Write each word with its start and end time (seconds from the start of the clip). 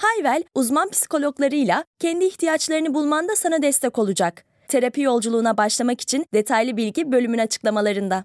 Hayvel, 0.00 0.42
uzman 0.54 0.90
psikologlarıyla 0.90 1.84
kendi 1.98 2.24
ihtiyaçlarını 2.24 2.94
bulmanda 2.94 3.36
sana 3.36 3.62
destek 3.62 3.98
olacak. 3.98 4.44
Terapi 4.68 5.00
yolculuğuna 5.00 5.56
başlamak 5.56 6.00
için 6.00 6.26
detaylı 6.34 6.76
bilgi 6.76 7.12
bölümün 7.12 7.38
açıklamalarında. 7.38 8.24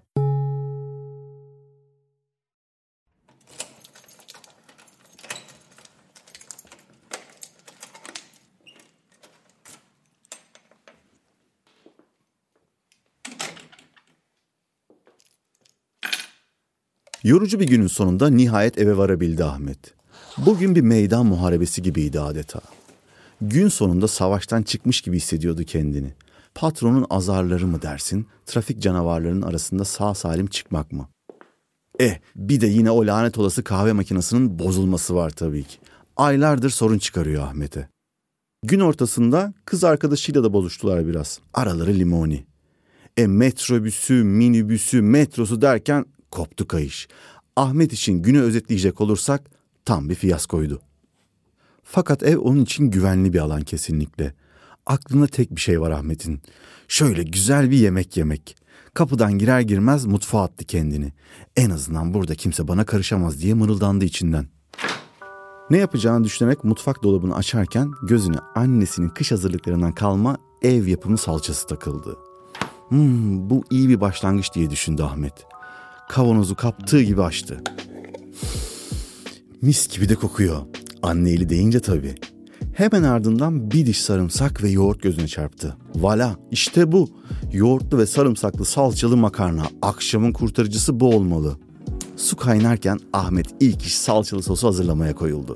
Yorucu 17.22 17.60
bir 17.60 17.66
günün 17.66 17.86
sonunda 17.86 18.30
nihayet 18.30 18.78
eve 18.78 18.96
varabildi 18.96 19.44
Ahmet. 19.44 19.96
Bugün 20.38 20.74
bir 20.74 20.80
meydan 20.80 21.26
muharebesi 21.26 21.82
gibiydi 21.82 22.20
adeta. 22.20 22.60
Gün 23.40 23.68
sonunda 23.68 24.08
savaştan 24.08 24.62
çıkmış 24.62 25.00
gibi 25.00 25.16
hissediyordu 25.16 25.64
kendini. 25.64 26.14
Patronun 26.54 27.06
azarları 27.10 27.66
mı 27.66 27.82
dersin, 27.82 28.26
trafik 28.46 28.82
canavarlarının 28.82 29.42
arasında 29.42 29.84
sağ 29.84 30.14
salim 30.14 30.46
çıkmak 30.46 30.92
mı? 30.92 31.08
Eh, 31.98 32.18
bir 32.36 32.60
de 32.60 32.66
yine 32.66 32.90
o 32.90 33.06
lanet 33.06 33.38
olası 33.38 33.64
kahve 33.64 33.92
makinesinin 33.92 34.58
bozulması 34.58 35.14
var 35.14 35.30
tabii 35.30 35.64
ki. 35.64 35.78
Aylardır 36.16 36.70
sorun 36.70 36.98
çıkarıyor 36.98 37.42
Ahmet'e. 37.42 37.88
Gün 38.62 38.80
ortasında 38.80 39.54
kız 39.64 39.84
arkadaşıyla 39.84 40.44
da 40.44 40.52
bozuştular 40.52 41.06
biraz. 41.06 41.40
Araları 41.54 41.94
limoni. 41.94 42.46
E 43.16 43.26
metrobüsü, 43.26 44.24
minibüsü, 44.24 45.02
metrosu 45.02 45.62
derken 45.62 46.04
koptu 46.30 46.68
kayış. 46.68 47.08
Ahmet 47.56 47.92
için 47.92 48.22
günü 48.22 48.40
özetleyecek 48.40 49.00
olursak 49.00 49.55
tam 49.86 50.08
bir 50.08 50.14
fiyaskoydu. 50.14 50.80
Fakat 51.82 52.22
ev 52.22 52.38
onun 52.38 52.62
için 52.62 52.90
güvenli 52.90 53.32
bir 53.32 53.38
alan 53.38 53.62
kesinlikle. 53.62 54.34
Aklında 54.86 55.26
tek 55.26 55.50
bir 55.50 55.60
şey 55.60 55.80
var 55.80 55.90
Ahmet'in. 55.90 56.42
Şöyle 56.88 57.22
güzel 57.22 57.70
bir 57.70 57.76
yemek 57.76 58.16
yemek. 58.16 58.56
Kapıdan 58.94 59.38
girer 59.38 59.60
girmez 59.60 60.06
mutfağa 60.06 60.42
attı 60.42 60.64
kendini. 60.64 61.12
En 61.56 61.70
azından 61.70 62.14
burada 62.14 62.34
kimse 62.34 62.68
bana 62.68 62.84
karışamaz 62.84 63.40
diye 63.40 63.54
mırıldandı 63.54 64.04
içinden. 64.04 64.46
Ne 65.70 65.78
yapacağını 65.78 66.24
düşünerek 66.24 66.64
mutfak 66.64 67.02
dolabını 67.02 67.36
açarken 67.36 67.92
gözüne 68.02 68.38
annesinin 68.54 69.08
kış 69.08 69.32
hazırlıklarından 69.32 69.92
kalma 69.92 70.36
ev 70.62 70.86
yapımı 70.86 71.18
salçası 71.18 71.66
takıldı. 71.66 72.16
Hmm, 72.88 73.50
bu 73.50 73.64
iyi 73.70 73.88
bir 73.88 74.00
başlangıç 74.00 74.54
diye 74.54 74.70
düşündü 74.70 75.02
Ahmet. 75.02 75.46
Kavanozu 76.08 76.54
kaptığı 76.54 77.02
gibi 77.02 77.22
açtı. 77.22 77.62
Mis 79.62 79.88
gibi 79.88 80.08
de 80.08 80.14
kokuyor. 80.14 80.62
Anne 81.02 81.30
eli 81.30 81.48
deyince 81.48 81.80
tabii. 81.80 82.14
Hemen 82.72 83.02
ardından 83.02 83.70
bir 83.70 83.86
diş 83.86 84.02
sarımsak 84.02 84.62
ve 84.62 84.70
yoğurt 84.70 85.02
gözüne 85.02 85.28
çarptı. 85.28 85.76
Vala 85.94 86.36
işte 86.50 86.92
bu. 86.92 87.08
Yoğurtlu 87.52 87.98
ve 87.98 88.06
sarımsaklı 88.06 88.64
salçalı 88.64 89.16
makarna. 89.16 89.66
Akşamın 89.82 90.32
kurtarıcısı 90.32 91.00
bu 91.00 91.14
olmalı. 91.14 91.56
Su 92.16 92.36
kaynarken 92.36 92.98
Ahmet 93.12 93.46
ilk 93.60 93.82
iş 93.82 93.94
salçalı 93.94 94.42
sosu 94.42 94.68
hazırlamaya 94.68 95.14
koyuldu. 95.14 95.54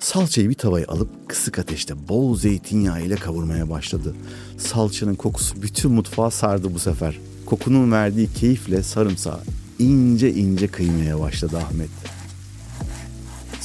Salçayı 0.00 0.48
bir 0.48 0.54
tavaya 0.54 0.86
alıp 0.86 1.28
kısık 1.28 1.58
ateşte 1.58 2.08
bol 2.08 2.36
zeytinyağı 2.36 3.02
ile 3.02 3.16
kavurmaya 3.16 3.70
başladı. 3.70 4.14
Salçanın 4.58 5.14
kokusu 5.14 5.62
bütün 5.62 5.92
mutfağı 5.92 6.30
sardı 6.30 6.74
bu 6.74 6.78
sefer. 6.78 7.18
Kokunun 7.46 7.92
verdiği 7.92 8.32
keyifle 8.32 8.82
sarımsağı 8.82 9.40
ince 9.78 10.34
ince 10.34 10.66
kıymaya 10.66 11.20
başladı 11.20 11.56
Ahmet. 11.56 11.90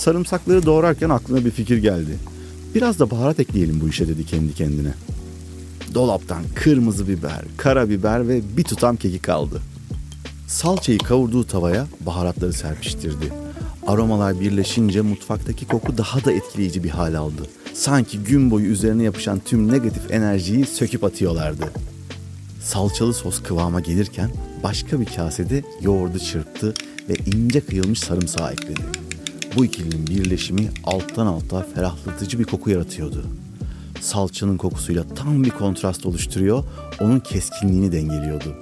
Sarımsakları 0.08 0.66
doğrarken 0.66 1.10
aklına 1.10 1.46
bir 1.46 1.52
fikir 1.52 1.78
geldi. 1.78 2.18
Biraz 2.76 3.00
da 3.00 3.12
baharat 3.12 3.40
ekleyelim 3.40 3.82
bu 3.82 3.90
işe 3.90 4.08
dedi 4.08 4.26
kendi 4.26 4.54
kendine. 4.54 4.94
Dolaptan 5.94 6.44
kırmızı 6.56 7.08
biber, 7.08 7.42
karabiber 7.58 8.28
ve 8.28 8.42
bir 8.58 8.64
tutam 8.64 8.96
kekik 8.96 9.30
aldı. 9.30 9.62
Salçayı 10.48 11.00
kavurduğu 11.00 11.44
tavaya 11.44 11.88
baharatları 12.06 12.54
serpiştirdi. 12.54 13.34
Aromalar 13.88 14.40
birleşince 14.40 15.02
mutfaktaki 15.02 15.68
koku 15.68 15.98
daha 15.98 16.26
da 16.26 16.32
etkileyici 16.32 16.84
bir 16.84 16.90
hal 16.90 17.14
aldı. 17.14 17.42
Sanki 17.74 18.20
gün 18.20 18.52
boyu 18.52 18.66
üzerine 18.66 19.04
yapışan 19.04 19.42
tüm 19.46 19.72
negatif 19.72 20.12
enerjiyi 20.12 20.66
söküp 20.66 21.04
atıyorlardı. 21.04 21.66
Salçalı 22.62 23.14
sos 23.14 23.44
kıvama 23.44 23.80
gelirken 23.80 24.30
başka 24.64 25.00
bir 25.00 25.06
kasede 25.06 25.64
yoğurdu 25.82 26.20
çırptı 26.20 26.74
ve 27.10 27.14
ince 27.36 27.62
kıyılmış 27.62 28.00
sarımsağı 28.00 28.52
ekledi. 28.52 29.07
Bu 29.58 29.66
ikilinin 29.66 30.08
birleşimi 30.08 30.70
alttan 30.84 31.26
alta 31.26 31.66
ferahlatıcı 31.76 32.40
bir 32.40 32.44
koku 32.44 32.70
yaratıyordu. 32.70 33.24
Salçanın 34.02 34.58
kokusuyla 34.58 35.04
tam 35.16 35.44
bir 35.44 35.50
kontrast 35.50 36.06
oluşturuyor, 36.06 36.64
onun 37.00 37.20
keskinliğini 37.20 37.92
dengeliyordu. 37.92 38.56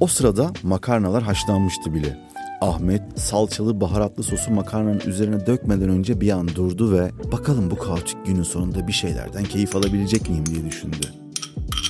O 0.00 0.06
sırada 0.06 0.52
makarnalar 0.62 1.22
haşlanmıştı 1.22 1.94
bile. 1.94 2.18
Ahmet 2.60 3.02
salçalı 3.16 3.80
baharatlı 3.80 4.22
sosu 4.22 4.50
makarnanın 4.50 5.02
üzerine 5.06 5.46
dökmeden 5.46 5.88
önce 5.88 6.20
bir 6.20 6.30
an 6.30 6.48
durdu 6.48 6.92
ve 6.92 7.10
bakalım 7.32 7.70
bu 7.70 7.78
kaotik 7.78 8.26
günün 8.26 8.42
sonunda 8.42 8.86
bir 8.86 8.92
şeylerden 8.92 9.44
keyif 9.44 9.76
alabilecek 9.76 10.30
miyim 10.30 10.46
diye 10.46 10.66
düşündü. 10.66 11.06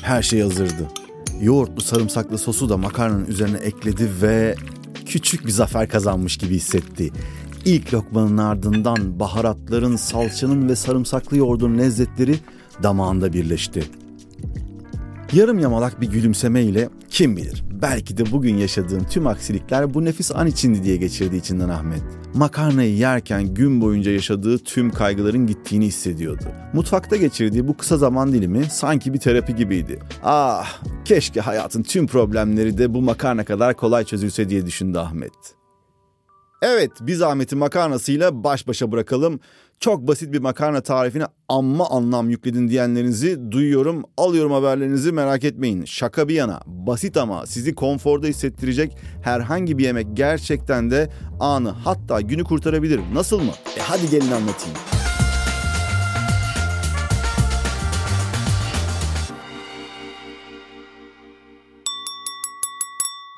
Her 0.02 0.22
şey 0.22 0.40
hazırdı. 0.40 0.88
Yoğurtlu 1.40 1.80
sarımsaklı 1.80 2.38
sosu 2.38 2.68
da 2.68 2.76
makarnanın 2.76 3.26
üzerine 3.26 3.58
ekledi 3.58 4.08
ve 4.22 4.54
küçük 5.06 5.46
bir 5.46 5.50
zafer 5.50 5.88
kazanmış 5.88 6.36
gibi 6.36 6.54
hissetti. 6.54 7.10
İlk 7.64 7.94
lokmanın 7.94 8.38
ardından 8.38 9.20
baharatların, 9.20 9.96
salçanın 9.96 10.68
ve 10.68 10.76
sarımsaklı 10.76 11.36
yoğurdun 11.36 11.78
lezzetleri 11.78 12.34
damağında 12.82 13.32
birleşti. 13.32 13.84
Yarım 15.32 15.58
yamalak 15.58 16.00
bir 16.00 16.06
gülümsemeyle 16.06 16.88
kim 17.10 17.36
bilir 17.36 17.64
belki 17.82 18.16
de 18.16 18.32
bugün 18.32 18.56
yaşadığım 18.56 19.04
tüm 19.04 19.26
aksilikler 19.26 19.94
bu 19.94 20.04
nefis 20.04 20.32
an 20.34 20.46
içindi 20.46 20.82
diye 20.82 20.96
geçirdi 20.96 21.36
içinden 21.36 21.68
Ahmet. 21.68 22.02
Makarnayı 22.34 22.96
yerken 22.96 23.54
gün 23.54 23.80
boyunca 23.80 24.12
yaşadığı 24.12 24.58
tüm 24.58 24.90
kaygıların 24.90 25.46
gittiğini 25.46 25.86
hissediyordu. 25.86 26.44
Mutfakta 26.72 27.16
geçirdiği 27.16 27.68
bu 27.68 27.76
kısa 27.76 27.96
zaman 27.96 28.32
dilimi 28.32 28.64
sanki 28.70 29.14
bir 29.14 29.18
terapi 29.18 29.56
gibiydi. 29.56 29.98
Ah 30.22 30.82
keşke 31.04 31.40
hayatın 31.40 31.82
tüm 31.82 32.06
problemleri 32.06 32.78
de 32.78 32.94
bu 32.94 33.02
makarna 33.02 33.44
kadar 33.44 33.74
kolay 33.74 34.04
çözülse 34.04 34.48
diye 34.48 34.66
düşündü 34.66 34.98
Ahmet. 34.98 35.63
Evet 36.66 36.90
biz 37.00 37.22
Ahmet'in 37.22 37.58
makarnasıyla 37.58 38.44
baş 38.44 38.68
başa 38.68 38.92
bırakalım. 38.92 39.40
Çok 39.80 40.08
basit 40.08 40.32
bir 40.32 40.38
makarna 40.38 40.80
tarifine 40.80 41.24
amma 41.48 41.90
anlam 41.90 42.30
yükledin 42.30 42.68
diyenlerinizi 42.68 43.50
duyuyorum. 43.50 44.04
Alıyorum 44.16 44.52
haberlerinizi 44.52 45.12
merak 45.12 45.44
etmeyin. 45.44 45.84
Şaka 45.84 46.28
bir 46.28 46.34
yana 46.34 46.60
basit 46.66 47.16
ama 47.16 47.46
sizi 47.46 47.74
konforda 47.74 48.26
hissettirecek 48.26 48.96
herhangi 49.22 49.78
bir 49.78 49.84
yemek 49.84 50.06
gerçekten 50.14 50.90
de 50.90 51.10
anı 51.40 51.70
hatta 51.70 52.20
günü 52.20 52.44
kurtarabilir. 52.44 53.00
Nasıl 53.14 53.40
mı? 53.40 53.52
E 53.78 53.80
hadi 53.80 54.10
gelin 54.10 54.30
anlatayım. 54.30 54.76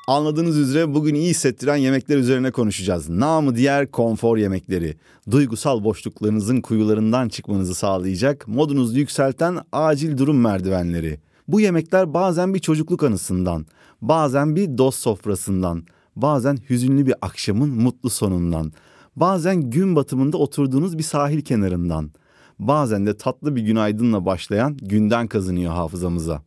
Anladığınız 0.07 0.57
üzere 0.57 0.93
bugün 0.93 1.15
iyi 1.15 1.29
hissettiren 1.29 1.75
yemekler 1.75 2.17
üzerine 2.17 2.51
konuşacağız. 2.51 3.09
Namı 3.09 3.55
diğer 3.55 3.91
konfor 3.91 4.37
yemekleri. 4.37 4.97
Duygusal 5.31 5.83
boşluklarınızın 5.83 6.61
kuyularından 6.61 7.29
çıkmanızı 7.29 7.75
sağlayacak, 7.75 8.47
modunuzu 8.47 8.99
yükselten 8.99 9.59
acil 9.71 10.17
durum 10.17 10.41
merdivenleri. 10.41 11.19
Bu 11.47 11.61
yemekler 11.61 12.13
bazen 12.13 12.53
bir 12.53 12.59
çocukluk 12.59 13.03
anısından, 13.03 13.65
bazen 14.01 14.55
bir 14.55 14.77
dost 14.77 14.99
sofrasından, 14.99 15.83
bazen 16.15 16.57
hüzünlü 16.69 17.05
bir 17.05 17.15
akşamın 17.21 17.69
mutlu 17.69 18.09
sonundan, 18.09 18.71
bazen 19.15 19.61
gün 19.61 19.95
batımında 19.95 20.37
oturduğunuz 20.37 20.97
bir 20.97 21.03
sahil 21.03 21.41
kenarından, 21.41 22.11
bazen 22.59 23.05
de 23.05 23.17
tatlı 23.17 23.55
bir 23.55 23.61
günaydınla 23.61 24.25
başlayan 24.25 24.77
günden 24.77 25.27
kazınıyor 25.27 25.73
hafızamıza. 25.73 26.46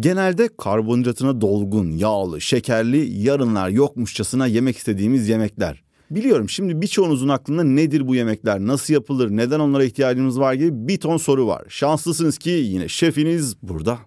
Genelde 0.00 0.48
karbonhidratına 0.58 1.40
dolgun, 1.40 1.90
yağlı, 1.90 2.40
şekerli, 2.40 3.22
yarınlar 3.22 3.68
yokmuşçasına 3.68 4.46
yemek 4.46 4.76
istediğimiz 4.76 5.28
yemekler. 5.28 5.84
Biliyorum 6.10 6.48
şimdi 6.48 6.82
birçoğunuzun 6.82 7.28
aklında 7.28 7.64
nedir 7.64 8.08
bu 8.08 8.14
yemekler, 8.14 8.60
nasıl 8.60 8.94
yapılır, 8.94 9.30
neden 9.30 9.60
onlara 9.60 9.84
ihtiyacımız 9.84 10.40
var 10.40 10.54
gibi 10.54 10.88
bir 10.88 11.00
ton 11.00 11.16
soru 11.16 11.46
var. 11.46 11.64
Şanslısınız 11.68 12.38
ki 12.38 12.50
yine 12.50 12.88
şefiniz 12.88 13.56
burada. 13.62 13.98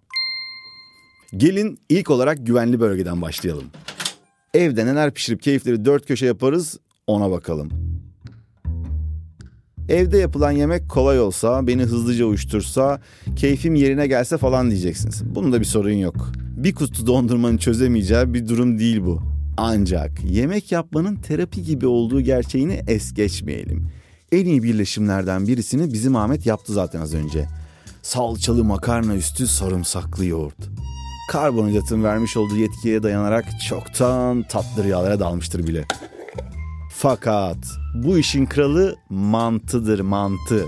Gelin 1.38 1.80
ilk 1.90 2.10
olarak 2.10 2.48
güvenli 2.48 2.80
bölgeden 2.80 3.22
başlayalım. 3.22 3.66
Evde 4.54 4.86
neler 4.86 5.14
pişirip 5.14 5.42
keyifleri 5.42 5.86
dört 5.86 6.08
köşe 6.08 6.26
yaparız 6.26 6.80
ona 7.08 7.32
bakalım. 7.32 7.97
Evde 9.90 10.18
yapılan 10.18 10.52
yemek 10.52 10.90
kolay 10.90 11.20
olsa, 11.20 11.68
beni 11.68 11.84
hızlıca 11.84 12.26
uyuştursa, 12.26 13.02
keyfim 13.36 13.76
yerine 13.76 14.08
gelse 14.08 14.38
falan 14.38 14.70
diyeceksiniz. 14.70 15.24
Bunun 15.36 15.52
da 15.54 15.60
bir 15.60 15.66
sorun 15.66 15.92
yok. 15.92 16.32
Bir 16.58 16.76
kutu 16.76 17.08
dondurmanın 17.08 17.58
çözemeyeceği 17.58 18.34
bir 18.34 18.48
durum 18.48 18.80
değil 18.80 19.02
bu. 19.06 19.22
Ancak 19.58 20.24
yemek 20.24 20.72
yapmanın 20.72 21.16
terapi 21.16 21.64
gibi 21.64 21.88
olduğu 21.88 22.22
gerçeğini 22.22 22.82
es 22.88 23.14
geçmeyelim. 23.14 23.88
En 24.32 24.46
iyi 24.46 24.64
birleşimlerden 24.64 25.48
birisini 25.48 25.94
bizim 25.94 26.16
Ahmet 26.16 26.46
yaptı 26.46 26.74
zaten 26.74 27.02
az 27.02 27.14
önce. 27.14 27.46
Salçalı 28.02 28.64
makarna 28.64 29.16
üstü 29.16 29.48
sarımsaklı 29.48 30.26
yoğurt. 30.26 30.70
Karbonhidratın 31.32 32.04
vermiş 32.04 32.38
olduğu 32.38 32.58
yetkiye 32.58 33.04
dayanarak 33.04 33.46
çoktan 33.70 34.44
tatlı 34.44 34.84
rüyalara 34.84 35.20
dalmıştır 35.20 35.68
bile. 35.68 35.86
Fakat 37.00 37.58
bu 37.94 38.18
işin 38.18 38.46
kralı 38.46 38.96
mantıdır 39.10 40.00
mantı. 40.00 40.66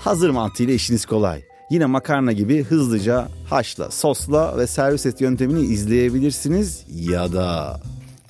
Hazır 0.00 0.30
mantı 0.30 0.62
ile 0.62 0.74
işiniz 0.74 1.06
kolay. 1.06 1.42
Yine 1.70 1.86
makarna 1.86 2.32
gibi 2.32 2.64
hızlıca 2.64 3.28
haşla, 3.50 3.90
sosla 3.90 4.58
ve 4.58 4.66
servis 4.66 5.06
et 5.06 5.20
yöntemini 5.20 5.60
izleyebilirsiniz 5.60 6.84
ya 6.90 7.32
da 7.32 7.80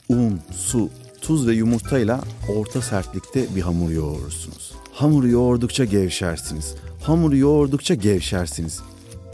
un, 0.09 0.41
su, 0.57 0.91
tuz 1.21 1.47
ve 1.47 1.55
yumurtayla 1.55 2.21
orta 2.57 2.83
sertlikte 2.83 3.57
bir 3.57 3.63
hamur 3.63 3.91
yoğurursunuz. 3.91 4.73
Hamuru 4.93 5.29
yoğurdukça 5.29 5.85
gevşersiniz. 5.85 6.75
Hamuru 7.03 7.37
yoğurdukça 7.37 7.95
gevşersiniz. 7.95 8.81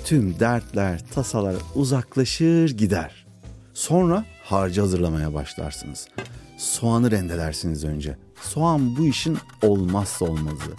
Tüm 0.04 0.40
dertler, 0.40 1.00
tasalar 1.14 1.54
uzaklaşır 1.74 2.70
gider. 2.70 3.26
Sonra 3.74 4.24
harcı 4.44 4.80
hazırlamaya 4.80 5.34
başlarsınız. 5.34 6.06
Soğanı 6.56 7.10
rendelersiniz 7.10 7.84
önce. 7.84 8.16
Soğan 8.40 8.96
bu 8.96 9.06
işin 9.06 9.38
olmazsa 9.62 10.24
olmazı. 10.24 10.70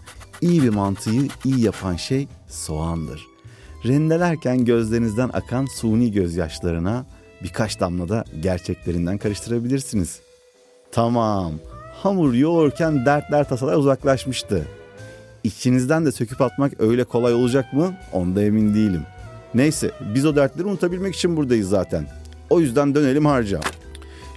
İyi 0.41 0.63
bir 0.63 0.69
mantıyı 0.69 1.27
iyi 1.45 1.61
yapan 1.61 1.95
şey 1.95 2.27
soğandır. 2.47 3.25
Rendelerken 3.85 4.65
gözlerinizden 4.65 5.29
akan 5.33 5.65
suni 5.65 6.11
gözyaşlarına 6.11 7.05
birkaç 7.43 7.79
damla 7.79 8.09
da 8.09 8.23
gerçeklerinden 8.41 9.17
karıştırabilirsiniz. 9.17 10.19
Tamam, 10.91 11.51
hamur 12.03 12.33
yoğurken 12.33 13.05
dertler 13.05 13.49
tasalar 13.49 13.77
uzaklaşmıştı. 13.77 14.67
İçinizden 15.43 16.05
de 16.05 16.11
söküp 16.11 16.41
atmak 16.41 16.81
öyle 16.81 17.03
kolay 17.03 17.33
olacak 17.33 17.73
mı? 17.73 17.93
Onda 18.13 18.43
emin 18.43 18.73
değilim. 18.73 19.01
Neyse, 19.53 19.91
biz 20.15 20.25
o 20.25 20.35
dertleri 20.35 20.67
unutabilmek 20.67 21.15
için 21.15 21.37
buradayız 21.37 21.69
zaten. 21.69 22.07
O 22.49 22.59
yüzden 22.59 22.95
dönelim 22.95 23.25
harca. 23.25 23.59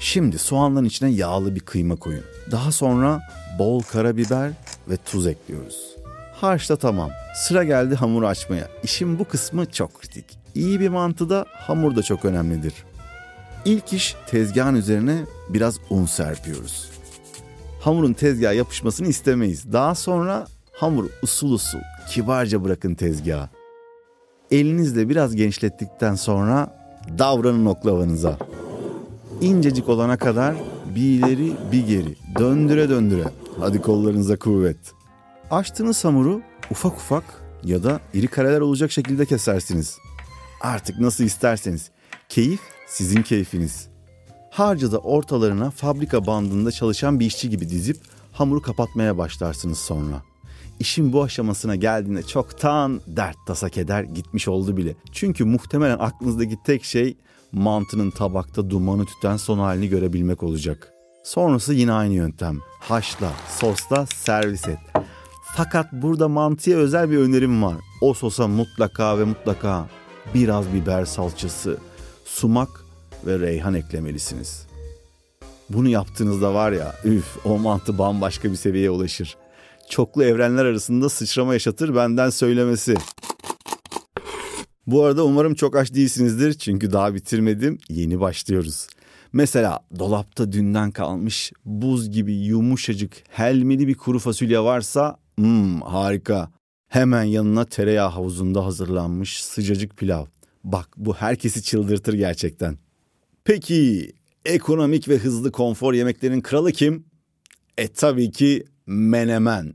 Şimdi 0.01 0.39
soğanların 0.39 0.85
içine 0.85 1.11
yağlı 1.11 1.55
bir 1.55 1.61
kıyma 1.61 1.97
koyun. 1.97 2.25
Daha 2.51 2.73
sonra 2.73 3.21
bol 3.59 3.83
karabiber 3.83 4.51
ve 4.89 4.97
tuz 4.97 5.27
ekliyoruz. 5.27 5.97
Harç 6.35 6.71
da 6.71 6.77
tamam. 6.77 7.11
Sıra 7.37 7.65
geldi 7.65 7.95
hamuru 7.95 8.27
açmaya. 8.27 8.69
İşin 8.83 9.19
bu 9.19 9.25
kısmı 9.25 9.67
çok 9.71 10.01
kritik. 10.01 10.39
İyi 10.55 10.81
bir 10.81 10.89
mantıda 10.89 11.47
hamur 11.53 11.97
da 11.97 12.03
çok 12.03 12.25
önemlidir. 12.25 12.75
İlk 13.65 13.93
iş 13.93 14.17
tezgahın 14.27 14.75
üzerine 14.75 15.19
biraz 15.49 15.79
un 15.91 16.07
serpiyoruz. 16.07 16.91
Hamurun 17.81 18.13
tezgaha 18.13 18.53
yapışmasını 18.53 19.09
istemeyiz. 19.09 19.73
Daha 19.73 19.95
sonra 19.95 20.47
hamur 20.73 21.11
usul 21.23 21.53
usul 21.53 21.81
kibarca 22.11 22.65
bırakın 22.65 22.95
tezgaha. 22.95 23.49
Elinizle 24.51 25.09
biraz 25.09 25.37
genişlettikten 25.37 26.15
sonra 26.15 26.79
davranın 27.19 27.67
oklavanıza. 27.67 28.39
İncecik 29.41 29.89
olana 29.89 30.17
kadar 30.17 30.55
bir 30.95 31.01
ileri 31.01 31.53
bir 31.73 31.87
geri 31.87 32.15
döndüre 32.39 32.89
döndüre. 32.89 33.25
Hadi 33.61 33.81
kollarınıza 33.83 34.37
kuvvet. 34.37 34.77
Açtığınız 35.51 36.05
hamuru 36.05 36.41
ufak 36.71 36.93
ufak 36.93 37.25
ya 37.65 37.85
da 37.85 38.01
iri 38.15 38.27
kareler 38.27 38.61
olacak 38.61 38.93
şekilde 38.93 39.27
kesersiniz. 39.27 39.99
Artık 40.61 41.01
nasıl 41.01 41.25
isterseniz. 41.25 41.91
Keyif 42.29 42.61
sizin 42.87 43.23
keyfiniz. 43.23 43.89
Harcı 44.51 44.93
da 44.93 44.99
ortalarına 44.99 45.71
fabrika 45.71 46.27
bandında 46.27 46.73
çalışan 46.73 47.21
bir 47.21 47.27
işçi 47.27 47.51
gibi 47.51 47.69
dizip 47.69 47.97
hamuru 48.33 48.63
kapatmaya 48.63 49.19
başlarsınız 49.19 49.79
sonra. 49.79 50.23
İşin 50.81 51.13
bu 51.13 51.23
aşamasına 51.23 51.77
geldiğinde 51.77 52.23
çoktan 52.23 53.01
dert 53.07 53.37
tasa 53.47 53.69
keder 53.69 54.03
gitmiş 54.03 54.49
oldu 54.49 54.77
bile. 54.77 54.95
Çünkü 55.13 55.45
muhtemelen 55.45 55.99
aklınızdaki 55.99 56.57
tek 56.65 56.85
şey 56.85 57.17
mantının 57.53 58.11
tabakta 58.11 58.71
dumanı 58.71 59.05
tüten 59.05 59.37
son 59.37 59.59
halini 59.59 59.89
görebilmek 59.89 60.43
olacak. 60.43 60.93
Sonrası 61.25 61.75
yine 61.75 61.93
aynı 61.93 62.15
yöntem. 62.15 62.59
Haşla, 62.81 63.33
sosla, 63.61 64.07
servis 64.07 64.69
et. 64.69 64.79
Fakat 65.57 65.93
burada 65.93 66.29
mantıya 66.29 66.79
özel 66.79 67.11
bir 67.11 67.19
önerim 67.19 67.63
var. 67.63 67.77
O 68.01 68.15
sosa 68.15 68.49
mutlaka 68.49 69.19
ve 69.19 69.25
mutlaka 69.25 69.87
biraz 70.35 70.73
biber 70.73 71.05
salçası, 71.05 71.79
sumak 72.25 72.69
ve 73.27 73.39
reyhan 73.39 73.75
eklemelisiniz. 73.75 74.67
Bunu 75.71 75.89
yaptığınızda 75.89 76.55
var 76.55 76.73
ya 76.73 76.95
üf 77.05 77.47
o 77.47 77.59
mantı 77.59 77.99
bambaşka 77.99 78.51
bir 78.51 78.57
seviyeye 78.57 78.91
ulaşır. 78.91 79.37
Çoklu 79.91 80.25
evrenler 80.25 80.65
arasında 80.65 81.09
sıçrama 81.09 81.53
yaşatır 81.53 81.97
benden 81.97 82.31
söylemesi. 82.31 82.97
Bu 84.89 85.05
arada 85.05 85.25
umarım 85.25 85.55
çok 85.55 85.77
aç 85.77 85.95
değilsinizdir 85.95 86.53
çünkü 86.53 86.93
daha 86.93 87.15
bitirmedim. 87.15 87.79
Yeni 87.89 88.21
başlıyoruz. 88.21 88.87
Mesela 89.33 89.81
dolapta 89.99 90.53
dünden 90.53 90.91
kalmış 90.91 91.53
buz 91.65 92.11
gibi 92.11 92.35
yumuşacık 92.35 93.13
helmeli 93.29 93.89
bir 93.89 93.95
kuru 93.95 94.19
fasulye 94.19 94.61
varsa 94.61 95.17
hmm, 95.39 95.81
harika. 95.81 96.51
Hemen 96.89 97.23
yanına 97.23 97.65
tereyağı 97.65 98.09
havuzunda 98.09 98.65
hazırlanmış 98.65 99.45
sıcacık 99.45 99.97
pilav. 99.97 100.25
Bak 100.65 100.89
bu 100.97 101.15
herkesi 101.15 101.63
çıldırtır 101.63 102.15
gerçekten. 102.15 102.79
Peki 103.45 104.13
ekonomik 104.45 105.09
ve 105.09 105.19
hızlı 105.19 105.53
konfor 105.53 105.95
yemeklerin 105.95 106.41
kralı 106.41 106.73
kim? 106.73 107.05
E 107.79 107.89
tabii 107.89 108.31
ki 108.31 108.65
menemen. 108.87 109.75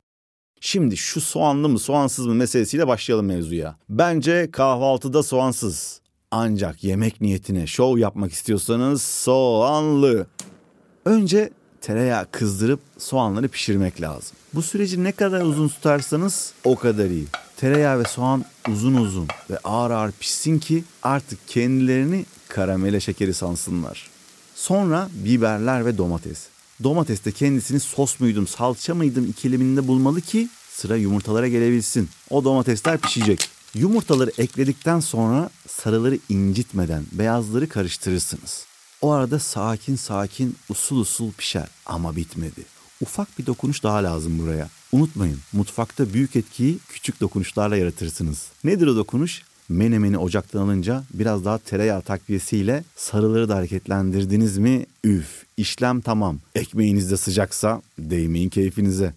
Şimdi 0.66 0.98
şu 0.98 1.22
soğanlı 1.22 1.70
mı 1.70 1.80
soğansız 1.80 2.26
mı 2.26 2.36
meselesiyle 2.36 2.88
başlayalım 2.88 3.26
mevzuya. 3.26 3.76
Bence 3.90 4.52
kahvaltıda 4.52 5.24
soğansız. 5.24 6.02
Ancak 6.32 6.84
yemek 6.84 7.22
niyetine 7.22 7.68
şov 7.68 7.98
yapmak 7.98 8.32
istiyorsanız 8.32 9.02
soğanlı. 9.02 10.28
Önce 11.06 11.50
tereyağı 11.82 12.28
kızdırıp 12.32 12.80
soğanları 12.98 13.48
pişirmek 13.48 14.02
lazım. 14.02 14.38
Bu 14.54 14.62
süreci 14.62 15.04
ne 15.04 15.12
kadar 15.12 15.42
uzun 15.42 15.68
tutarsanız 15.68 16.54
o 16.64 16.76
kadar 16.76 17.06
iyi. 17.06 17.28
Tereyağı 17.58 18.00
ve 18.00 18.04
soğan 18.04 18.46
uzun 18.70 18.96
uzun 18.96 19.28
ve 19.50 19.58
ağır 19.64 19.92
ağır 19.92 20.12
pişsin 20.12 20.60
ki 20.60 20.84
artık 21.04 21.48
kendilerini 21.48 22.26
karamele 22.48 23.00
şekeri 23.00 23.34
sansınlar. 23.34 24.10
Sonra 24.56 25.10
biberler 25.14 25.86
ve 25.86 25.98
domates. 25.98 26.54
Domates 26.84 27.26
de 27.26 27.32
kendisini 27.32 27.80
sos 27.80 28.20
muydum, 28.20 28.48
salça 28.48 28.96
mıydım 28.96 29.26
ikileminde 29.26 29.88
bulmalı 29.88 30.22
ki 30.22 30.50
sıra 30.76 30.96
yumurtalara 30.96 31.48
gelebilsin. 31.48 32.10
O 32.30 32.44
domatesler 32.44 32.98
pişecek. 32.98 33.50
Yumurtaları 33.76 34.32
ekledikten 34.38 35.00
sonra 35.00 35.50
sarıları 35.68 36.20
incitmeden 36.30 37.04
beyazları 37.12 37.70
karıştırırsınız. 37.70 38.66
O 39.02 39.12
arada 39.12 39.40
sakin 39.40 39.96
sakin 39.96 40.56
usul 40.70 41.00
usul 41.00 41.32
pişer 41.32 41.68
ama 41.86 42.16
bitmedi. 42.16 42.62
Ufak 43.02 43.40
bir 43.40 43.46
dokunuş 43.46 43.84
daha 43.84 44.04
lazım 44.04 44.40
buraya. 44.40 44.70
Unutmayın 44.92 45.40
mutfakta 45.54 46.14
büyük 46.14 46.36
etkiyi 46.36 46.78
küçük 46.90 47.22
dokunuşlarla 47.22 47.78
yaratırsınız. 47.78 48.48
Nedir 48.64 48.88
o 48.88 48.96
dokunuş? 48.96 49.42
Menemeni 49.70 50.18
ocaktan 50.18 50.60
alınca 50.60 51.04
biraz 51.14 51.46
daha 51.46 51.58
tereyağı 51.58 52.02
takviyesiyle 52.02 52.84
sarıları 52.96 53.50
da 53.50 53.56
hareketlendirdiniz 53.56 54.58
mi? 54.58 54.86
Üf 55.04 55.46
işlem 55.58 56.02
tamam. 56.02 56.40
Ekmeğiniz 56.56 57.12
de 57.12 57.18
sıcaksa 57.18 57.82
değmeyin 58.00 58.50
keyfinize. 58.50 59.14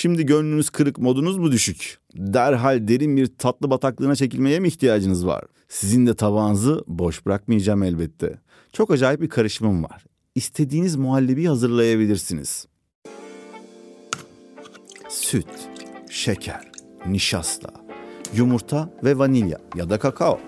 Şimdi 0.00 0.26
gönlünüz 0.26 0.70
kırık 0.70 0.98
modunuz 0.98 1.38
mu 1.38 1.52
düşük? 1.52 1.98
Derhal 2.14 2.88
derin 2.88 3.16
bir 3.16 3.26
tatlı 3.26 3.70
bataklığına 3.70 4.16
çekilmeye 4.16 4.60
mi 4.60 4.68
ihtiyacınız 4.68 5.26
var? 5.26 5.44
Sizin 5.68 6.06
de 6.06 6.14
tabağınızı 6.14 6.84
boş 6.86 7.26
bırakmayacağım 7.26 7.82
elbette. 7.82 8.38
Çok 8.72 8.90
acayip 8.90 9.20
bir 9.20 9.28
karışımım 9.28 9.84
var. 9.84 10.04
İstediğiniz 10.34 10.96
muhallebi 10.96 11.46
hazırlayabilirsiniz. 11.46 12.66
Süt, 15.08 15.46
şeker, 16.10 16.72
nişasta, 17.06 17.70
yumurta 18.34 18.94
ve 19.04 19.18
vanilya 19.18 19.58
ya 19.76 19.90
da 19.90 19.98
kakao. 19.98 20.40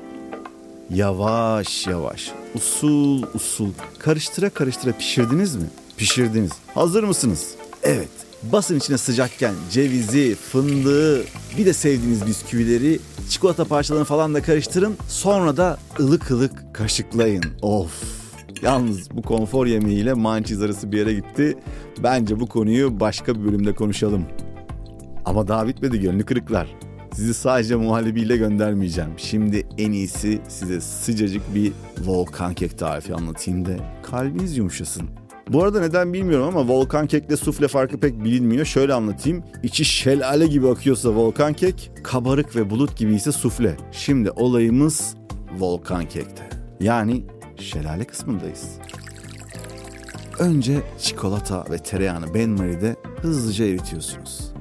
Yavaş 0.91 1.87
yavaş, 1.87 2.33
usul 2.55 3.23
usul 3.35 3.71
karıştıra 3.99 4.51
karıştıra 4.51 4.93
pişirdiniz 4.93 5.57
mi? 5.57 5.67
pişirdiniz. 5.97 6.53
Hazır 6.75 7.05
mısınız? 7.05 7.55
Evet. 7.83 8.32
Basın 8.43 8.79
içine 8.79 8.99
sıcakken 8.99 9.55
cevizi, 9.71 10.35
fındığı, 10.35 11.25
bir 11.59 11.67
de 11.67 11.73
sevdiğiniz 11.73 12.27
bisküvileri, 12.27 12.99
çikolata 13.31 13.65
parçalarını 13.65 14.05
falan 14.05 14.35
da 14.35 14.43
karıştırın. 14.43 14.97
Sonra 15.09 15.57
da 15.57 15.79
ılık 16.01 16.31
ılık 16.31 16.75
kaşıklayın. 16.75 17.45
Of. 17.63 18.23
Yalnız 18.63 19.11
bu 19.11 19.23
konfor 19.23 19.67
yemeğiyle 19.67 20.13
mançiz 20.13 20.63
arası 20.63 20.93
bir 20.93 20.99
yere 20.99 21.15
gitti. 21.15 21.59
Bence 22.03 22.41
bu 22.41 22.47
konuyu 22.47 23.01
başka 23.01 23.35
bir 23.35 23.45
bölümde 23.45 23.75
konuşalım. 23.75 24.25
Ama 25.25 25.49
daha 25.49 25.69
bitmedi 25.69 26.01
gönlü 26.01 26.25
kırıklar. 26.25 26.77
Sizi 27.15 27.35
sadece 27.35 27.77
muhallebiyle 27.77 28.37
göndermeyeceğim. 28.37 29.11
Şimdi 29.17 29.67
en 29.79 29.93
iyisi 29.93 30.41
size 30.49 30.81
sıcacık 30.81 31.55
bir 31.55 31.73
volkan 32.07 32.55
kek 32.55 32.79
tarifi 32.79 33.15
anlatayım 33.15 33.65
da 33.65 33.77
kalbiniz 34.03 34.57
yumuşasın. 34.57 35.22
Bu 35.49 35.63
arada 35.63 35.81
neden 35.81 36.13
bilmiyorum 36.13 36.57
ama 36.57 36.69
volkan 36.69 37.07
kekle 37.07 37.37
sufle 37.37 37.69
farkı 37.69 38.01
pek 38.01 38.25
bilinmiyor. 38.25 38.65
Şöyle 38.65 38.95
anlatayım. 38.95 39.45
İçi 39.63 39.85
şelale 39.85 40.47
gibi 40.47 40.69
akıyorsa 40.69 41.15
volkan 41.15 41.53
kek, 41.53 41.93
kabarık 42.05 42.57
ve 42.57 42.71
bulut 42.71 42.97
gibi 42.97 43.15
ise 43.15 43.33
sufle. 43.33 43.77
Şimdi 43.93 44.31
olayımız 44.31 45.17
volkan 45.59 46.09
kekte. 46.09 46.49
Yani 46.81 47.25
şelale 47.57 48.05
kısmındayız. 48.05 48.79
Önce 50.39 50.81
çikolata 50.99 51.65
ve 51.71 51.79
tereyağını 51.79 52.35
benmaride 52.35 52.97
hızlıca 53.21 53.65
eritiyorsunuz. 53.65 54.53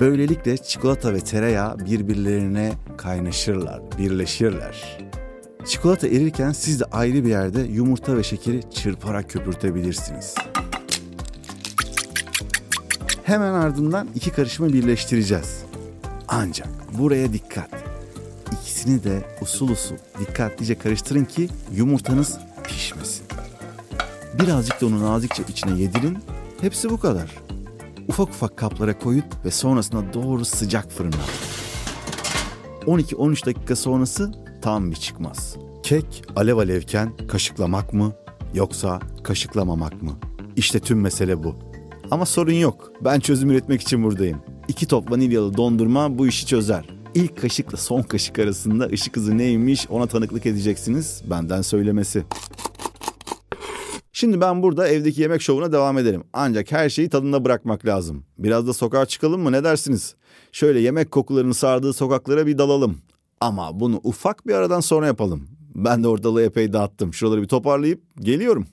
Böylelikle 0.00 0.56
çikolata 0.56 1.14
ve 1.14 1.20
tereyağı 1.20 1.78
birbirlerine 1.78 2.72
kaynaşırlar, 2.96 3.80
birleşirler. 3.98 4.98
Çikolata 5.68 6.06
erirken 6.06 6.52
siz 6.52 6.80
de 6.80 6.84
ayrı 6.84 7.24
bir 7.24 7.28
yerde 7.28 7.60
yumurta 7.60 8.16
ve 8.16 8.22
şekeri 8.22 8.70
çırparak 8.70 9.30
köpürtebilirsiniz. 9.30 10.34
Hemen 13.22 13.52
ardından 13.52 14.08
iki 14.14 14.30
karışımı 14.30 14.72
birleştireceğiz. 14.72 15.62
Ancak 16.28 16.68
buraya 16.98 17.32
dikkat. 17.32 17.68
İkisini 18.52 19.04
de 19.04 19.24
usul 19.40 19.68
usul 19.68 19.96
dikkatlice 20.20 20.78
karıştırın 20.78 21.24
ki 21.24 21.48
yumurtanız 21.74 22.38
pişmesin. 22.64 23.26
Birazcık 24.40 24.80
da 24.80 24.86
onu 24.86 25.02
nazikçe 25.02 25.42
içine 25.48 25.80
yedirin. 25.80 26.18
Hepsi 26.60 26.90
bu 26.90 27.00
kadar. 27.00 27.30
Ufak 28.08 28.28
ufak 28.28 28.56
kaplara 28.56 28.98
koyun 28.98 29.24
ve 29.44 29.50
sonrasında 29.50 30.12
doğru 30.14 30.44
sıcak 30.44 30.92
fırına. 30.92 31.22
12-13 32.86 33.46
dakika 33.46 33.76
sonrası 33.76 34.47
tam 34.68 34.90
bir 34.90 34.96
çıkmaz. 34.96 35.56
Kek 35.82 36.22
alev 36.36 36.56
alevken 36.56 37.12
kaşıklamak 37.28 37.92
mı 37.92 38.12
yoksa 38.54 39.00
kaşıklamamak 39.24 40.02
mı? 40.02 40.12
İşte 40.56 40.80
tüm 40.80 41.00
mesele 41.00 41.42
bu. 41.42 41.54
Ama 42.10 42.26
sorun 42.26 42.52
yok. 42.52 42.92
Ben 43.04 43.20
çözüm 43.20 43.50
üretmek 43.50 43.80
için 43.80 44.02
buradayım. 44.02 44.38
İki 44.68 44.86
top 44.86 45.10
vanilyalı 45.10 45.56
dondurma 45.56 46.18
bu 46.18 46.26
işi 46.26 46.46
çözer. 46.46 46.84
İlk 47.14 47.40
kaşıkla 47.42 47.78
son 47.78 48.02
kaşık 48.02 48.38
arasında 48.38 48.86
ışık 48.86 49.16
hızı 49.16 49.38
neymiş 49.38 49.86
ona 49.90 50.06
tanıklık 50.06 50.46
edeceksiniz. 50.46 51.22
Benden 51.30 51.62
söylemesi. 51.62 52.24
Şimdi 54.12 54.40
ben 54.40 54.62
burada 54.62 54.88
evdeki 54.88 55.20
yemek 55.20 55.42
şovuna 55.42 55.72
devam 55.72 55.98
ederim. 55.98 56.24
Ancak 56.32 56.72
her 56.72 56.88
şeyi 56.88 57.08
tadında 57.08 57.44
bırakmak 57.44 57.86
lazım. 57.86 58.24
Biraz 58.38 58.66
da 58.66 58.72
sokağa 58.72 59.06
çıkalım 59.06 59.40
mı 59.40 59.52
ne 59.52 59.64
dersiniz? 59.64 60.14
Şöyle 60.52 60.80
yemek 60.80 61.10
kokularının 61.10 61.52
sardığı 61.52 61.92
sokaklara 61.92 62.46
bir 62.46 62.58
dalalım. 62.58 62.98
Ama 63.40 63.80
bunu 63.80 64.00
ufak 64.02 64.46
bir 64.46 64.54
aradan 64.54 64.80
sonra 64.80 65.06
yapalım. 65.06 65.48
Ben 65.74 66.02
de 66.04 66.08
ortalığı 66.08 66.42
epey 66.42 66.72
dağıttım. 66.72 67.14
Şuraları 67.14 67.42
bir 67.42 67.48
toparlayıp 67.48 68.02
geliyorum. 68.20 68.66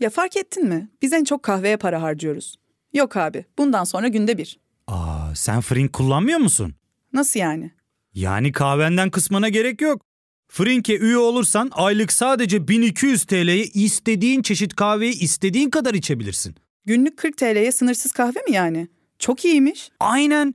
Ya 0.00 0.10
fark 0.10 0.36
ettin 0.36 0.68
mi? 0.68 0.88
Biz 1.02 1.12
en 1.12 1.24
çok 1.24 1.42
kahveye 1.42 1.76
para 1.76 2.02
harcıyoruz. 2.02 2.56
Yok 2.92 3.16
abi, 3.16 3.44
bundan 3.58 3.84
sonra 3.84 4.08
günde 4.08 4.38
bir. 4.38 4.58
Aa, 4.86 5.34
sen 5.34 5.60
Frink 5.60 5.92
kullanmıyor 5.92 6.38
musun? 6.38 6.74
Nasıl 7.12 7.40
yani? 7.40 7.70
Yani 8.14 8.52
kahvenden 8.52 9.10
kısmına 9.10 9.48
gerek 9.48 9.80
yok. 9.80 10.02
Frink'e 10.48 10.98
üye 10.98 11.16
olursan 11.16 11.70
aylık 11.72 12.12
sadece 12.12 12.68
1200 12.68 13.24
TL'ye 13.24 13.64
istediğin 13.64 14.42
çeşit 14.42 14.76
kahveyi 14.76 15.12
istediğin 15.20 15.70
kadar 15.70 15.94
içebilirsin. 15.94 16.54
Günlük 16.84 17.16
40 17.16 17.36
TL'ye 17.36 17.72
sınırsız 17.72 18.12
kahve 18.12 18.40
mi 18.48 18.52
yani? 18.52 18.88
Çok 19.18 19.44
iyiymiş. 19.44 19.90
Aynen. 20.00 20.54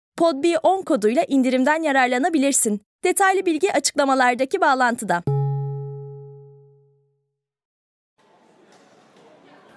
PodB10 0.19 0.85
koduyla 0.85 1.23
indirimden 1.27 1.83
yararlanabilirsin. 1.83 2.81
Detaylı 3.03 3.45
bilgi 3.45 3.73
açıklamalardaki 3.73 4.61
bağlantıda. 4.61 5.23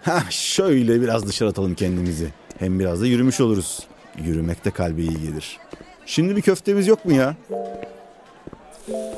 Heh, 0.02 0.30
şöyle 0.30 1.00
biraz 1.00 1.26
dışarı 1.26 1.48
atalım 1.48 1.74
kendimizi. 1.74 2.28
Hem 2.58 2.80
biraz 2.80 3.00
da 3.00 3.06
yürümüş 3.06 3.40
oluruz. 3.40 3.86
Yürümek 4.24 4.64
de 4.64 4.70
kalbe 4.70 5.02
iyi 5.02 5.20
gelir. 5.20 5.58
Şimdi 6.06 6.36
bir 6.36 6.42
köftemiz 6.42 6.86
yok 6.86 7.04
mu 7.04 7.12
ya? 7.12 7.36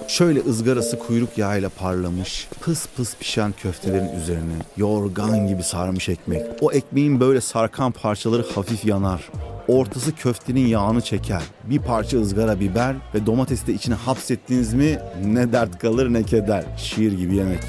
Şöyle 0.08 0.40
ızgarası 0.40 0.98
kuyruk 0.98 1.38
yağıyla 1.38 1.68
parlamış, 1.68 2.48
pıs 2.60 2.86
pıs 2.86 3.16
pişen 3.16 3.52
köftelerin 3.52 4.20
üzerine 4.20 4.54
yorgan 4.76 5.48
gibi 5.48 5.62
sarmış 5.62 6.08
ekmek. 6.08 6.42
O 6.60 6.72
ekmeğin 6.72 7.20
böyle 7.20 7.40
sarkan 7.40 7.92
parçaları 7.92 8.42
hafif 8.54 8.84
yanar. 8.84 9.28
Ortası 9.68 10.14
köftenin 10.14 10.66
yağını 10.66 11.00
çeker. 11.00 11.42
Bir 11.64 11.78
parça 11.78 12.20
ızgara 12.20 12.60
biber 12.60 12.96
ve 13.14 13.26
domatesi 13.26 13.66
de 13.66 13.72
içine 13.72 13.94
hapsettiniz 13.94 14.74
mi 14.74 14.98
ne 15.24 15.52
dert 15.52 15.78
kalır 15.78 16.12
ne 16.12 16.22
keder. 16.22 16.64
Şiir 16.76 17.12
gibi 17.12 17.36
yemek. 17.36 17.62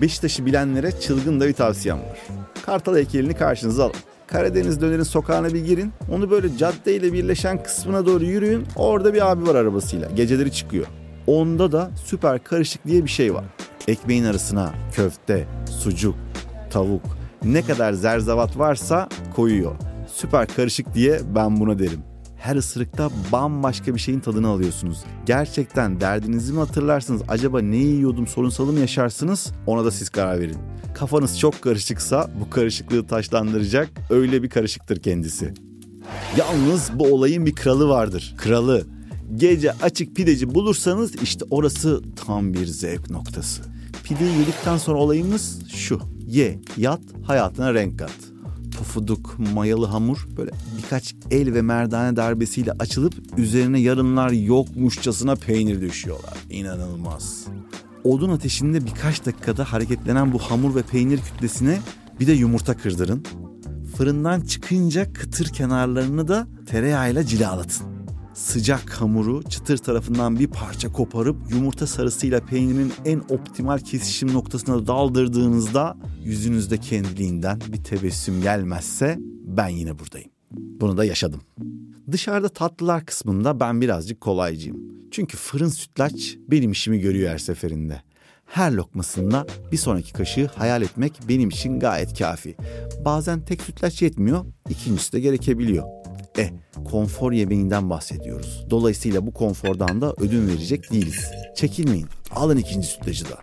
Beşiktaş'ı 0.00 0.46
bilenlere 0.46 1.00
çılgın 1.00 1.40
da 1.40 1.48
bir 1.48 1.52
tavsiyem 1.52 1.98
var. 1.98 2.18
Kartal 2.66 2.96
heykelini 2.96 3.34
karşınıza 3.34 3.84
alın. 3.84 3.94
Karadeniz 4.26 4.80
dönerin 4.80 5.02
sokağına 5.02 5.54
bir 5.54 5.64
girin. 5.64 5.92
Onu 6.12 6.30
böyle 6.30 6.56
caddeyle 6.56 7.12
birleşen 7.12 7.62
kısmına 7.62 8.06
doğru 8.06 8.24
yürüyün. 8.24 8.66
Orada 8.76 9.14
bir 9.14 9.30
abi 9.30 9.46
var 9.46 9.54
arabasıyla. 9.54 10.10
Geceleri 10.10 10.52
çıkıyor. 10.52 10.86
Onda 11.26 11.72
da 11.72 11.90
süper 12.04 12.44
karışık 12.44 12.86
diye 12.86 13.04
bir 13.04 13.10
şey 13.10 13.34
var. 13.34 13.44
Ekmeğin 13.88 14.24
arasına 14.24 14.74
köfte, 14.92 15.46
sucuk, 15.82 16.14
tavuk 16.70 17.02
ne 17.44 17.62
kadar 17.62 17.92
zerzavat 17.92 18.58
varsa 18.58 19.08
koyuyor. 19.36 19.76
Süper 20.16 20.48
karışık 20.48 20.94
diye 20.94 21.20
ben 21.34 21.60
buna 21.60 21.78
derim. 21.78 22.00
Her 22.36 22.56
ısırıkta 22.56 23.10
bambaşka 23.32 23.94
bir 23.94 24.00
şeyin 24.00 24.20
tadını 24.20 24.48
alıyorsunuz. 24.48 25.04
Gerçekten 25.26 26.00
derdinizi 26.00 26.52
mi 26.52 26.58
hatırlarsınız? 26.58 27.22
Acaba 27.28 27.60
ne 27.60 27.76
yiyordum 27.76 28.26
sorunsalı 28.26 28.72
mı 28.72 28.80
yaşarsınız? 28.80 29.52
Ona 29.66 29.84
da 29.84 29.90
siz 29.90 30.08
karar 30.08 30.40
verin. 30.40 30.56
Kafanız 30.94 31.38
çok 31.38 31.62
karışıksa 31.62 32.30
bu 32.40 32.50
karışıklığı 32.50 33.06
taşlandıracak 33.06 33.88
öyle 34.10 34.42
bir 34.42 34.50
karışıktır 34.50 35.02
kendisi. 35.02 35.54
Yalnız 36.36 36.90
bu 36.94 37.04
olayın 37.14 37.46
bir 37.46 37.54
kralı 37.54 37.88
vardır. 37.88 38.34
Kralı. 38.38 38.86
Gece 39.36 39.72
açık 39.72 40.16
pideci 40.16 40.54
bulursanız 40.54 41.22
işte 41.22 41.44
orası 41.50 42.02
tam 42.26 42.54
bir 42.54 42.66
zevk 42.66 43.10
noktası. 43.10 43.62
Pideyi 44.04 44.38
yedikten 44.38 44.76
sonra 44.76 44.98
olayımız 44.98 45.68
şu. 45.68 46.00
Ye, 46.26 46.60
yat, 46.76 47.00
hayatına 47.26 47.74
renk 47.74 47.98
kat. 47.98 48.35
Pofuduk, 48.78 49.36
mayalı 49.54 49.86
hamur 49.86 50.28
böyle 50.36 50.50
birkaç 50.78 51.14
el 51.30 51.54
ve 51.54 51.62
merdane 51.62 52.16
darbesiyle 52.16 52.72
açılıp 52.72 53.14
üzerine 53.36 53.80
yarınlar 53.80 54.30
yokmuşçasına 54.30 55.36
peynir 55.36 55.80
düşüyorlar. 55.80 56.34
İnanılmaz. 56.50 57.46
Odun 58.04 58.30
ateşinde 58.30 58.86
birkaç 58.86 59.26
dakikada 59.26 59.72
hareketlenen 59.72 60.32
bu 60.32 60.38
hamur 60.38 60.74
ve 60.74 60.82
peynir 60.82 61.18
kütlesine 61.18 61.80
bir 62.20 62.26
de 62.26 62.32
yumurta 62.32 62.76
kırdırın. 62.76 63.24
Fırından 63.96 64.40
çıkınca 64.40 65.12
kıtır 65.12 65.46
kenarlarını 65.46 66.28
da 66.28 66.46
tereyağıyla 66.66 67.24
cilalatın. 67.24 67.86
Sıcak 68.34 68.90
hamuru 68.90 69.42
çıtır 69.42 69.78
tarafından 69.78 70.38
bir 70.38 70.46
parça 70.46 70.92
koparıp 70.92 71.36
yumurta 71.50 71.86
sarısıyla 71.86 72.40
peynirin 72.40 72.92
en 73.04 73.18
optimal 73.18 73.78
kesişim 73.78 74.34
noktasına 74.34 74.86
daldırdığınızda 74.86 75.96
yüzünüzde 76.26 76.78
kendiliğinden 76.78 77.60
bir 77.68 77.84
tebessüm 77.84 78.42
gelmezse 78.42 79.18
ben 79.44 79.68
yine 79.68 79.98
buradayım. 79.98 80.30
Bunu 80.50 80.96
da 80.96 81.04
yaşadım. 81.04 81.40
Dışarıda 82.12 82.48
tatlılar 82.48 83.06
kısmında 83.06 83.60
ben 83.60 83.80
birazcık 83.80 84.20
kolaycıyım. 84.20 84.76
Çünkü 85.10 85.36
fırın 85.36 85.68
sütlaç 85.68 86.36
benim 86.50 86.72
işimi 86.72 87.00
görüyor 87.00 87.30
her 87.30 87.38
seferinde. 87.38 88.02
Her 88.46 88.72
lokmasında 88.72 89.46
bir 89.72 89.76
sonraki 89.76 90.12
kaşığı 90.12 90.46
hayal 90.54 90.82
etmek 90.82 91.12
benim 91.28 91.48
için 91.48 91.80
gayet 91.80 92.18
kafi. 92.18 92.56
Bazen 93.04 93.44
tek 93.44 93.62
sütlaç 93.62 94.02
yetmiyor, 94.02 94.44
ikincisi 94.68 95.12
de 95.12 95.20
gerekebiliyor. 95.20 95.84
E, 96.38 96.50
konfor 96.90 97.32
yemeğinden 97.32 97.90
bahsediyoruz. 97.90 98.66
Dolayısıyla 98.70 99.26
bu 99.26 99.32
konfordan 99.32 100.00
da 100.00 100.14
ödün 100.18 100.48
verecek 100.48 100.92
değiliz. 100.92 101.30
Çekinmeyin, 101.56 102.06
alın 102.30 102.56
ikinci 102.56 102.86
sütlacı 102.86 103.24
da. 103.24 103.38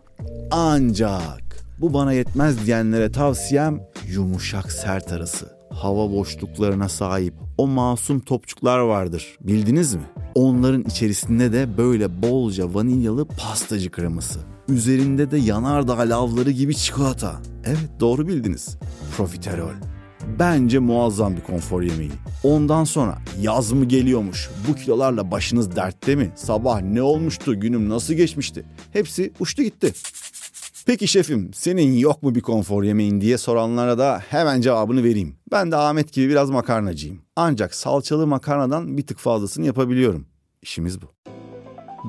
Ancak 0.52 1.53
bu 1.78 1.94
bana 1.94 2.14
yetmez 2.14 2.66
diyenlere 2.66 3.12
tavsiyem 3.12 3.82
yumuşak 4.08 4.72
sert 4.72 5.12
arası. 5.12 5.58
Hava 5.70 6.12
boşluklarına 6.12 6.90
sahip 6.90 7.34
o 7.58 7.68
masum 7.68 8.20
topçuklar 8.20 8.80
vardır. 8.80 9.38
Bildiniz 9.42 9.96
mi? 9.96 10.02
Onların 10.36 10.84
içerisinde 10.84 11.54
de 11.54 11.78
böyle 11.78 12.22
bolca 12.22 12.74
vanilyalı 12.74 13.26
pastacı 13.26 13.92
kreması. 13.92 14.40
Üzerinde 14.70 15.32
de 15.32 15.38
yanardağ 15.38 15.98
lavları 15.98 16.52
gibi 16.52 16.76
çikolata. 16.76 17.42
Evet 17.66 17.90
doğru 18.00 18.28
bildiniz. 18.28 18.78
Profiterol. 19.18 19.74
Bence 20.40 20.80
muazzam 20.80 21.36
bir 21.36 21.42
konfor 21.42 21.82
yemeği. 21.82 22.12
Ondan 22.44 22.84
sonra 22.84 23.18
yaz 23.42 23.72
mı 23.72 23.86
geliyormuş? 23.86 24.50
Bu 24.68 24.76
kilolarla 24.76 25.32
başınız 25.32 25.76
dertte 25.76 26.16
mi? 26.16 26.32
Sabah 26.36 26.82
ne 26.82 27.02
olmuştu? 27.02 27.60
Günüm 27.60 27.90
nasıl 27.90 28.14
geçmişti? 28.14 28.66
Hepsi 28.94 29.34
uçtu 29.40 29.64
gitti. 29.64 29.94
Peki 30.86 31.08
şefim 31.08 31.54
senin 31.54 31.94
yok 31.94 32.24
mu 32.24 32.36
bir 32.36 32.42
konfor 32.42 32.84
yemeğin 32.84 33.22
diye 33.22 33.38
soranlara 33.38 33.98
da 33.98 34.22
hemen 34.30 34.62
cevabını 34.62 35.04
vereyim. 35.04 35.36
Ben 35.52 35.72
de 35.72 35.76
Ahmet 35.76 36.14
gibi 36.14 36.30
biraz 36.30 36.50
makarnacıyım. 36.50 37.22
Ancak 37.36 37.76
salçalı 37.76 38.28
makarnadan 38.28 38.98
bir 38.98 39.08
tık 39.08 39.18
fazlasını 39.18 39.66
yapabiliyorum. 39.66 40.26
İşimiz 40.62 41.02
bu. 41.02 41.06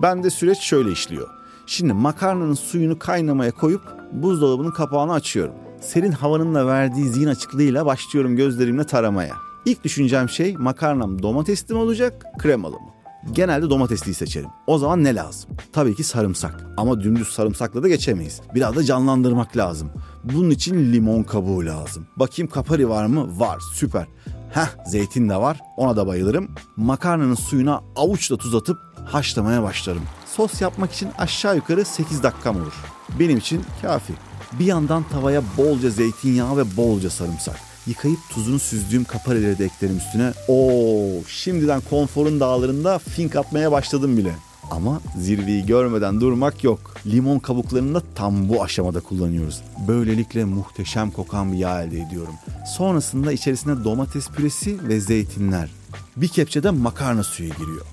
Ben 0.03 0.23
de 0.23 0.31
süreç 0.31 0.59
şöyle 0.59 0.93
işliyor. 0.93 1.29
Şimdi 1.67 1.93
makarnanın 1.93 2.55
suyunu 2.55 2.99
kaynamaya 2.99 3.51
koyup 3.51 3.83
buzdolabının 4.13 4.71
kapağını 4.71 5.13
açıyorum. 5.13 5.55
Serin 5.81 6.13
havanın 6.13 6.55
da 6.55 6.67
verdiği 6.67 7.09
zihin 7.09 7.29
açıklığıyla 7.29 7.87
başlıyorum 7.87 8.37
gözlerimle 8.37 8.85
taramaya. 8.85 9.35
İlk 9.67 9.85
düşüneceğim 9.85 10.29
şey 10.29 10.57
makarnam 10.57 11.23
domatesli 11.23 11.75
mi 11.75 11.81
olacak, 11.81 12.25
kremalı 12.39 12.75
mı? 12.75 12.89
Genelde 13.33 13.71
domatesliyi 13.71 14.15
seçerim. 14.15 14.49
O 14.67 14.79
zaman 14.79 15.05
ne 15.05 15.15
lazım? 15.15 15.51
Tabii 15.73 15.95
ki 15.95 16.05
sarımsak. 16.05 16.67
Ama 16.77 17.01
dümdüz 17.01 17.29
sarımsakla 17.29 17.83
da 17.83 17.89
geçemeyiz. 17.89 18.41
Biraz 18.55 18.77
da 18.77 18.85
canlandırmak 18.85 19.57
lazım. 19.57 19.91
Bunun 20.25 20.51
için 20.51 20.93
limon 20.93 21.23
kabuğu 21.23 21.65
lazım. 21.67 22.07
Bakayım 22.17 22.51
kapari 22.51 22.89
var 22.89 23.07
mı? 23.07 23.41
Var. 23.41 23.59
Süper. 23.75 24.07
Heh 24.51 24.69
zeytin 24.87 25.29
de 25.29 25.37
var. 25.37 25.61
Ona 25.77 25.97
da 25.97 26.07
bayılırım. 26.07 26.49
Makarnanın 26.77 27.35
suyuna 27.35 27.81
avuçla 27.97 28.37
tuz 28.37 28.55
atıp 28.55 28.79
haşlamaya 29.05 29.63
başlarım. 29.63 30.03
Sos 30.37 30.61
yapmak 30.61 30.93
için 30.93 31.09
aşağı 31.19 31.57
yukarı 31.57 31.85
8 31.85 32.23
dakikam 32.23 32.57
olur. 32.57 32.75
Benim 33.19 33.39
için 33.39 33.63
kafi. 33.83 34.13
Bir 34.59 34.65
yandan 34.65 35.05
tavaya 35.13 35.43
bolca 35.59 35.91
zeytinyağı 35.91 36.57
ve 36.57 36.77
bolca 36.77 37.11
sarımsak. 37.11 37.74
Yıkayıp 37.87 38.19
tuzunu 38.31 38.59
süzdüğüm 38.59 39.05
kaparileri 39.05 39.59
de 39.59 39.65
eklerim 39.65 39.97
üstüne. 39.97 40.33
Oo, 40.49 41.25
şimdiden 41.29 41.81
konforun 41.91 42.41
dağlarında 42.41 42.99
fink 42.99 43.37
atmaya 43.37 43.73
başladım 43.73 44.17
bile. 44.17 44.35
Ama 44.71 45.01
zirveyi 45.19 45.67
görmeden 45.67 46.21
durmak 46.21 46.65
yok. 46.65 46.95
Limon 47.07 47.39
kabuklarını 47.39 47.95
da 47.95 48.03
tam 48.15 48.49
bu 48.49 48.63
aşamada 48.63 49.01
kullanıyoruz. 49.01 49.63
Böylelikle 49.89 50.45
muhteşem 50.45 51.11
kokan 51.11 51.53
bir 51.53 51.59
yağ 51.59 51.83
elde 51.83 52.01
ediyorum. 52.01 52.35
Sonrasında 52.77 53.33
içerisine 53.33 53.85
domates 53.85 54.29
püresi 54.29 54.89
ve 54.89 55.01
zeytinler. 55.01 55.71
Bir 56.17 56.29
kepçede 56.29 56.71
makarna 56.71 57.23
suyu 57.25 57.51
giriyor. 57.51 57.87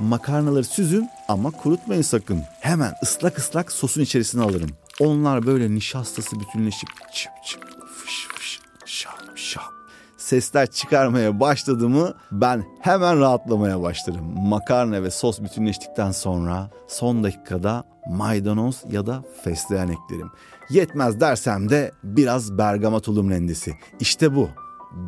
Makarnaları 0.00 0.64
süzün 0.64 1.08
ama 1.28 1.50
kurutmayın 1.50 2.02
sakın. 2.02 2.42
Hemen 2.60 2.94
ıslak 3.02 3.38
ıslak 3.38 3.72
sosun 3.72 4.00
içerisine 4.00 4.42
alırım. 4.42 4.70
Onlar 5.00 5.46
böyle 5.46 5.74
nişastası 5.74 6.40
bütünleşip 6.40 6.88
çıp 7.14 7.32
çıp 7.46 7.62
fış 7.96 8.26
fış 8.34 8.60
şap 8.86 9.23
şap 9.44 9.74
sesler 10.16 10.70
çıkarmaya 10.70 11.40
başladı 11.40 11.88
mı 11.88 12.14
ben 12.32 12.64
hemen 12.80 13.20
rahatlamaya 13.20 13.82
başlarım. 13.82 14.48
Makarna 14.48 15.02
ve 15.02 15.10
sos 15.10 15.40
bütünleştikten 15.40 16.10
sonra 16.12 16.70
son 16.88 17.24
dakikada 17.24 17.84
maydanoz 18.10 18.82
ya 18.90 19.06
da 19.06 19.24
fesleğen 19.44 19.88
eklerim. 19.88 20.30
Yetmez 20.70 21.20
dersem 21.20 21.68
de 21.68 21.92
biraz 22.04 22.58
bergamot 22.58 23.04
tulum 23.04 23.30
rendesi. 23.30 23.72
İşte 24.00 24.34
bu. 24.34 24.48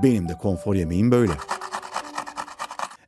Benim 0.03 0.29
de 0.29 0.33
konfor 0.33 0.75
yemeğim 0.75 1.11
böyle. 1.11 1.33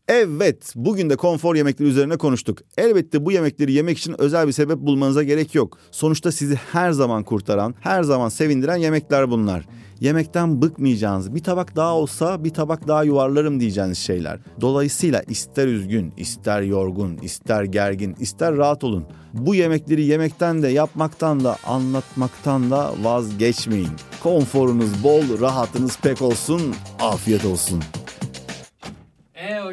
Evet, 0.09 0.73
bugün 0.77 1.11
de 1.11 1.17
konfor 1.17 1.55
yemekleri 1.55 1.89
üzerine 1.89 2.17
konuştuk. 2.17 2.59
Elbette 2.79 3.25
bu 3.25 3.33
yemekleri 3.33 3.73
yemek 3.73 3.99
için 3.99 4.15
özel 4.19 4.47
bir 4.47 4.53
sebep 4.53 4.79
bulmanıza 4.79 5.23
gerek 5.23 5.55
yok. 5.55 5.79
Sonuçta 5.91 6.33
sizi 6.33 6.55
her 6.55 6.93
zaman 6.93 7.23
kurtaran, 7.23 7.75
her 7.81 8.03
zaman 8.03 8.29
sevindiren 8.29 8.77
yemekler 8.77 9.31
bunlar. 9.31 9.67
Yemekten 10.01 10.63
bıkmayacağınız, 10.63 11.35
bir 11.35 11.43
tabak 11.43 11.77
daha 11.77 11.95
olsa 11.95 12.45
bir 12.45 12.51
tabak 12.51 12.89
daha 12.89 13.05
yuvarlarım 13.05 13.61
diyeceğiniz 13.61 13.99
şeyler. 13.99 14.39
Dolayısıyla 14.61 15.23
ister 15.23 15.69
üzgün, 15.69 16.13
ister 16.17 16.63
yorgun, 16.63 17.17
ister 17.17 17.65
gergin, 17.65 18.17
ister 18.21 18.57
rahat 18.57 18.85
olun. 18.85 19.07
Bu 19.33 19.55
yemekleri 19.55 20.05
yemekten 20.05 20.63
de 20.63 20.69
yapmaktan 20.69 21.45
da 21.45 21.57
anlatmaktan 21.67 22.71
da 22.71 22.93
vazgeçmeyin. 23.03 23.93
Konforunuz 24.23 25.05
bol, 25.05 25.41
rahatınız 25.41 25.99
pek 26.03 26.23
olsun, 26.23 26.75
afiyet 27.01 27.45
olsun. 27.45 27.83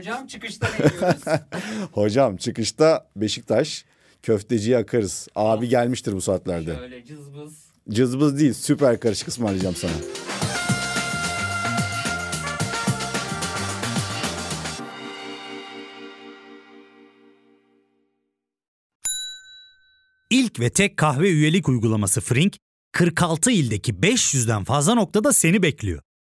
Hocam 0.05 0.27
çıkışta 0.27 0.67
ne 0.79 0.85
yiyoruz? 0.85 1.21
Hocam 1.91 2.37
çıkışta 2.37 3.09
Beşiktaş 3.15 3.85
köfteciye 4.23 4.77
akarız. 4.77 5.27
Abi 5.35 5.69
gelmiştir 5.69 6.13
bu 6.13 6.21
saatlerde. 6.21 6.75
Şöyle 6.75 7.05
cızbız. 7.05 7.65
Cızbız 7.89 8.39
değil 8.39 8.53
süper 8.53 8.99
karışık 8.99 9.27
ısmarlayacağım 9.27 9.75
sana. 9.75 9.91
İlk 20.29 20.59
ve 20.59 20.69
tek 20.69 20.97
kahve 20.97 21.29
üyelik 21.29 21.69
uygulaması 21.69 22.21
Frink, 22.21 22.57
46 22.91 23.51
ildeki 23.51 23.93
500'den 23.93 24.63
fazla 24.63 24.95
noktada 24.95 25.33
seni 25.33 25.63
bekliyor. 25.63 26.01